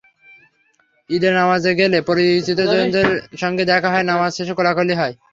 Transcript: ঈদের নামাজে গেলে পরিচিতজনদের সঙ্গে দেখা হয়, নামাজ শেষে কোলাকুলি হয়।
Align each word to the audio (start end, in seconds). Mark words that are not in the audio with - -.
ঈদের 1.09 1.33
নামাজে 1.35 1.71
গেলে 1.79 1.97
পরিচিতজনদের 2.01 3.09
সঙ্গে 3.37 3.63
দেখা 3.71 3.89
হয়, 3.93 4.05
নামাজ 4.11 4.31
শেষে 4.37 4.53
কোলাকুলি 4.57 4.93
হয়। 4.95 5.13